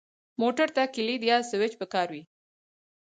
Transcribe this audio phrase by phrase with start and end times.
[0.41, 2.23] موټر ته کلید یا سوئچ پکار وي.